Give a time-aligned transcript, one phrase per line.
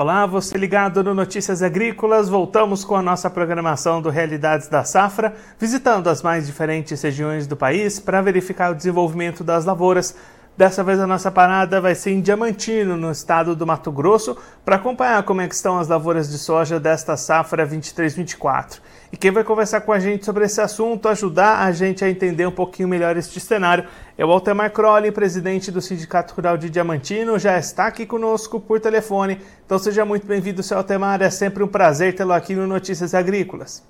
[0.00, 2.28] Olá, você ligado no Notícias Agrícolas.
[2.28, 7.56] Voltamos com a nossa programação do Realidades da Safra, visitando as mais diferentes regiões do
[7.56, 10.14] país para verificar o desenvolvimento das lavouras
[10.58, 14.74] Dessa vez a nossa parada vai ser em Diamantino, no estado do Mato Grosso, para
[14.74, 18.80] acompanhar como é estão as lavouras de soja desta safra 23-24.
[19.12, 22.44] E quem vai conversar com a gente sobre esse assunto, ajudar a gente a entender
[22.44, 23.86] um pouquinho melhor este cenário,
[24.18, 28.80] é o Altemar Crowley, presidente do Sindicato Rural de Diamantino, já está aqui conosco por
[28.80, 29.40] telefone.
[29.64, 33.86] Então seja muito bem-vindo, seu Altemar, é sempre um prazer tê-lo aqui no Notícias Agrícolas.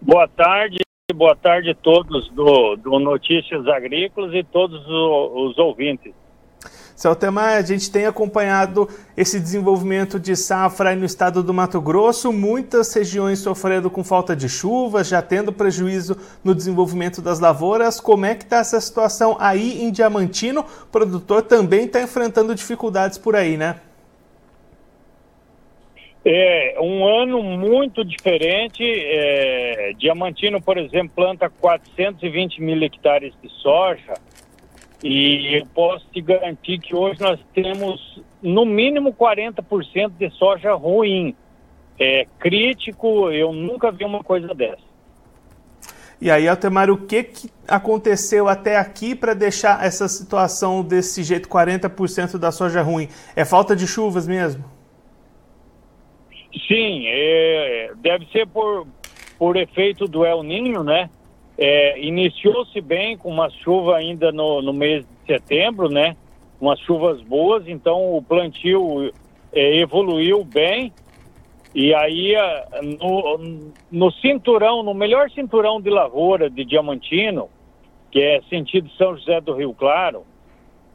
[0.00, 0.78] Boa tarde,
[1.14, 6.12] boa tarde a todos do, do Notícias Agrícolas e todos os, os ouvintes.
[6.94, 12.30] Seu Temar, a gente tem acompanhado esse desenvolvimento de safra no estado do Mato Grosso,
[12.30, 18.00] muitas regiões sofrendo com falta de chuvas, já tendo prejuízo no desenvolvimento das lavouras.
[18.00, 20.60] Como é que está essa situação aí em Diamantino?
[20.60, 23.80] O produtor também está enfrentando dificuldades por aí, né?
[26.24, 28.82] É um ano muito diferente.
[28.82, 34.14] É, Diamantino, por exemplo, planta 420 mil hectares de soja
[35.02, 41.34] e eu posso te garantir que hoje nós temos no mínimo 40% de soja ruim.
[41.98, 44.88] É crítico, eu nunca vi uma coisa dessa.
[46.20, 51.48] E aí, Altemar, o que, que aconteceu até aqui para deixar essa situação desse jeito,
[51.48, 53.08] 40% da soja ruim?
[53.36, 54.64] É falta de chuvas mesmo?
[56.66, 58.86] Sim, é, deve ser por,
[59.38, 61.10] por efeito do El Ninho, né?
[61.56, 66.16] É, Iniciou-se bem com uma chuva ainda no, no mês de setembro, né?
[66.60, 69.12] Umas chuvas boas, então o plantio
[69.52, 70.92] é, evoluiu bem.
[71.74, 72.34] E aí,
[72.98, 77.48] no, no cinturão, no melhor cinturão de lavoura de Diamantino,
[78.10, 80.24] que é sentido São José do Rio Claro,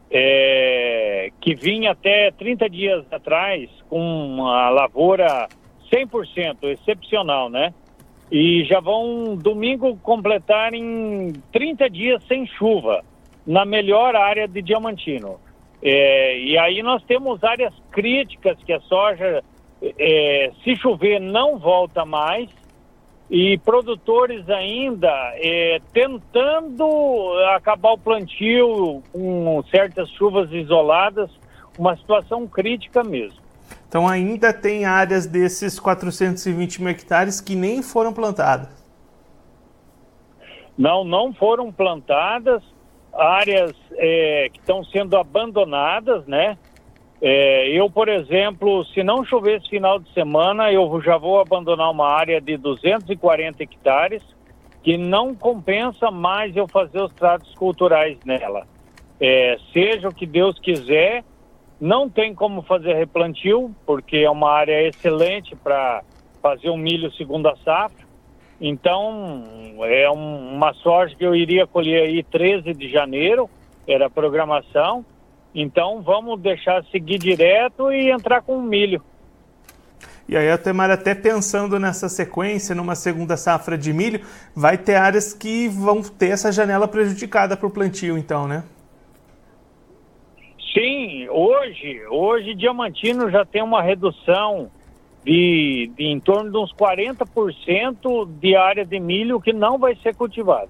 [0.09, 5.49] é, que vinha até 30 dias atrás com uma lavoura
[5.91, 7.73] 100%, excepcional, né?
[8.31, 13.03] E já vão domingo completar em 30 dias sem chuva,
[13.45, 15.37] na melhor área de Diamantino.
[15.81, 19.43] É, e aí nós temos áreas críticas que a soja,
[19.99, 22.49] é, se chover, não volta mais
[23.33, 26.85] e produtores ainda é, tentando
[27.55, 31.31] acabar o plantio com certas chuvas isoladas,
[31.75, 33.41] uma situação crítica mesmo.
[33.89, 38.69] Então ainda tem áreas desses 420 mil hectares que nem foram plantadas.
[40.77, 42.61] Não, não foram plantadas,
[43.11, 46.55] áreas é, que estão sendo abandonadas, né?
[47.25, 51.89] É, eu, por exemplo, se não chover esse final de semana, eu já vou abandonar
[51.89, 54.21] uma área de 240 hectares
[54.83, 58.67] que não compensa mais eu fazer os tratos culturais nela.
[59.21, 61.23] É, seja o que Deus quiser,
[61.79, 66.03] não tem como fazer replantio, porque é uma área excelente para
[66.41, 68.05] fazer um milho segunda safra.
[68.59, 69.45] Então,
[69.83, 73.49] é um, uma soja que eu iria colher aí 13 de janeiro,
[73.87, 75.05] era a programação
[75.53, 79.01] então vamos deixar seguir direto e entrar com o milho.
[80.27, 84.21] E aí, Altemar, até pensando nessa sequência, numa segunda safra de milho,
[84.55, 88.63] vai ter áreas que vão ter essa janela prejudicada para o plantio, então, né?
[90.73, 94.71] Sim, hoje, hoje Diamantino já tem uma redução
[95.23, 100.15] de, de em torno de uns 40% de área de milho que não vai ser
[100.15, 100.69] cultivado.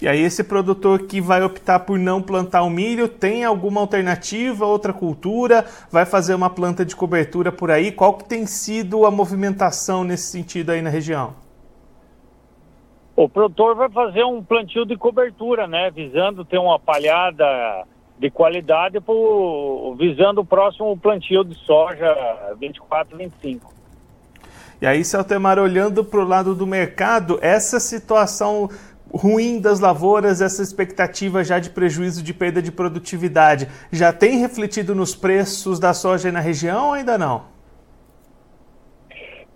[0.00, 4.64] E aí esse produtor que vai optar por não plantar o milho, tem alguma alternativa,
[4.64, 7.90] outra cultura, vai fazer uma planta de cobertura por aí?
[7.90, 11.34] Qual que tem sido a movimentação nesse sentido aí na região?
[13.16, 15.90] O produtor vai fazer um plantio de cobertura, né?
[15.90, 17.84] Visando ter uma palhada
[18.16, 22.14] de qualidade por, visando o próximo plantio de soja
[22.60, 23.74] 24, 25.
[24.80, 28.70] E aí, Celtemar, olhando para o lado do mercado, essa situação
[29.12, 34.94] ruim das lavouras, essa expectativa já de prejuízo de perda de produtividade, já tem refletido
[34.94, 37.44] nos preços da soja na região ou ainda não?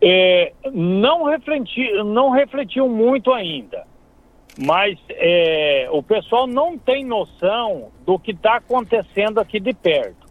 [0.01, 3.85] É, não, refleti, não refletiu muito ainda,
[4.59, 10.27] mas é, o pessoal não tem noção do que está acontecendo aqui de perto.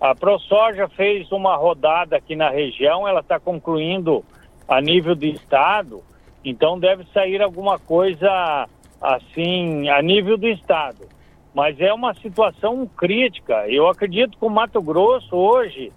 [0.00, 4.24] A ProSoja fez uma rodada aqui na região, ela está concluindo
[4.68, 6.04] a nível de estado,
[6.46, 8.68] então deve sair alguma coisa
[9.00, 11.08] assim a nível do estado.
[11.52, 13.66] Mas é uma situação crítica.
[13.68, 15.92] Eu acredito que o Mato Grosso hoje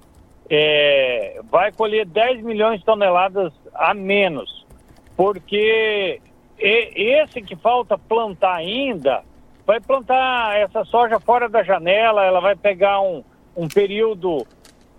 [0.50, 4.66] é, vai colher 10 milhões de toneladas a menos,
[5.16, 6.20] porque
[6.58, 9.22] esse que falta plantar ainda
[9.68, 13.24] vai plantar essa soja fora da janela, ela vai pegar um,
[13.56, 14.48] um período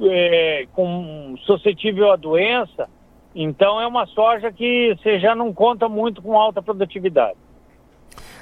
[0.00, 2.88] é, com suscetível à doença
[3.34, 7.36] então é uma soja que você já não conta muito com alta produtividade.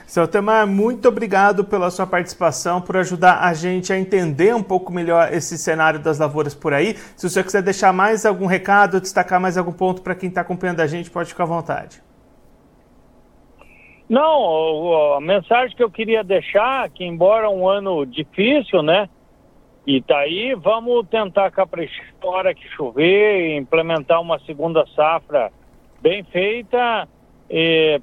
[0.07, 4.91] Seu Temar, muito obrigado pela sua participação, por ajudar a gente a entender um pouco
[4.91, 6.95] melhor esse cenário das lavouras por aí.
[7.15, 10.41] Se o senhor quiser deixar mais algum recado, destacar mais algum ponto para quem está
[10.41, 12.03] acompanhando a gente, pode ficar à vontade.
[14.09, 19.11] Não, a mensagem que eu queria deixar, que embora um ano difícil, né,
[19.89, 25.51] e daí vamos tentar caprichar hora que chover, implementar uma segunda safra
[26.03, 27.09] bem feita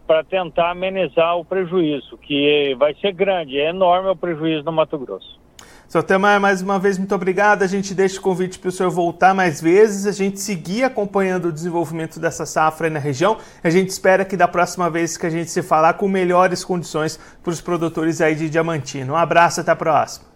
[0.08, 4.98] para tentar amenizar o prejuízo, que vai ser grande, é enorme o prejuízo no Mato
[4.98, 5.40] Grosso.
[5.88, 7.62] Seu Temar, mais uma vez, muito obrigado.
[7.62, 11.50] A gente deixa o convite para o senhor voltar mais vezes, a gente seguir acompanhando
[11.50, 13.38] o desenvolvimento dessa safra aí na região.
[13.64, 17.20] A gente espera que da próxima vez que a gente se falar com melhores condições
[17.44, 19.14] para os produtores aí de Diamantino.
[19.14, 20.34] Um abraço, até a próxima.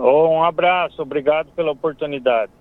[0.00, 2.52] Oh, um abraço, obrigado pela oportunidade.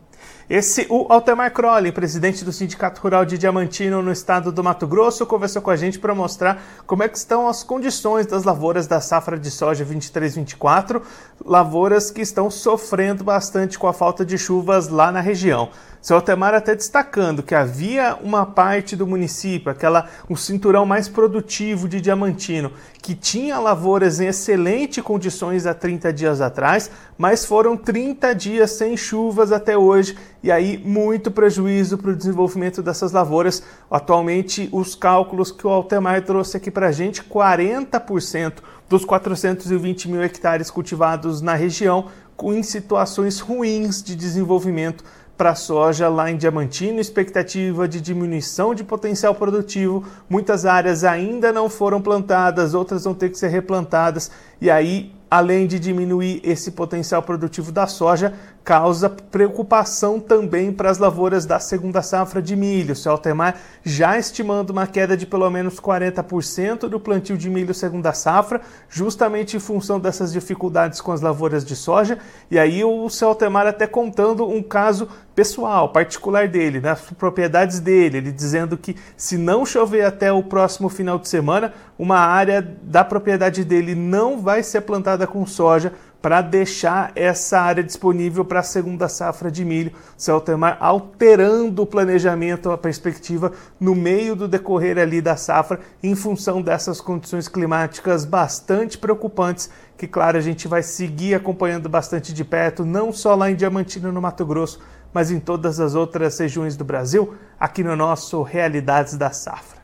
[0.49, 5.25] Esse, o Altemar Crowley, presidente do Sindicato Rural de Diamantino no estado do Mato Grosso,
[5.25, 8.99] conversou com a gente para mostrar como é que estão as condições das lavouras da
[8.99, 11.01] safra de soja 23-24,
[11.45, 15.69] lavouras que estão sofrendo bastante com a falta de chuvas lá na região.
[16.01, 21.89] Seu Altemar até destacando que havia uma parte do município, aquela um cinturão mais produtivo
[21.89, 22.71] de Diamantino,
[23.07, 28.97] que tinha lavouras em excelentes condições há 30 dias atrás, mas foram 30 dias sem
[28.97, 33.63] chuvas até hoje e aí muito prejuízo para o desenvolvimento dessas lavouras.
[33.89, 38.55] Atualmente, os cálculos que o Altemar trouxe aqui para a gente, 40%
[38.89, 42.09] dos 420 mil hectares cultivados na região,
[42.43, 45.01] em situações ruins de desenvolvimento
[45.37, 50.03] para a soja lá em Diamantino, expectativa de diminuição de potencial produtivo.
[50.27, 55.67] Muitas áreas ainda não foram plantadas, outras vão ter que ser replantadas, e aí, além
[55.67, 58.33] de diminuir esse potencial produtivo da soja,
[58.67, 62.91] causa preocupação também para as lavouras da segunda safra de milho.
[62.91, 68.11] O Celtemar já estimando uma queda de pelo menos 40% do plantio de milho segunda
[68.11, 68.59] safra,
[68.89, 72.17] justamente em função dessas dificuldades com as lavouras de soja.
[72.51, 78.31] E aí o Celtemar até contando um caso pessoal, particular dele, nas propriedades dele, ele
[78.33, 83.63] dizendo que se não chover até o próximo final de semana, uma área da propriedade
[83.63, 89.07] dele não vai ser plantada com soja para deixar essa área disponível para a segunda
[89.07, 89.93] safra de milho.
[90.17, 96.61] Celtemar alterando o planejamento, a perspectiva no meio do decorrer ali da safra, em função
[96.61, 102.83] dessas condições climáticas bastante preocupantes, que claro, a gente vai seguir acompanhando bastante de perto,
[102.83, 104.79] não só lá em Diamantino, no Mato Grosso,
[105.13, 109.77] mas em todas as outras regiões do Brasil, aqui no nosso Realidades da Safra.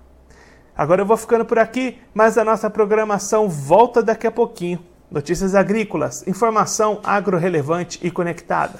[0.76, 4.93] Agora eu vou ficando por aqui, mas a nossa programação volta daqui a pouquinho.
[5.14, 8.80] Notícias agrícolas, informação agro-relevante e conectada.